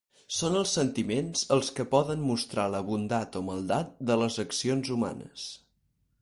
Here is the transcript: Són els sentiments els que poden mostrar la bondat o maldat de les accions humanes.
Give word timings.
Són 0.35 0.55
els 0.59 0.71
sentiments 0.77 1.43
els 1.55 1.69
que 1.79 1.85
poden 1.91 2.23
mostrar 2.29 2.65
la 2.77 2.81
bondat 2.87 3.39
o 3.41 3.43
maldat 3.51 3.93
de 4.11 4.19
les 4.23 4.41
accions 4.47 4.95
humanes. 4.97 5.47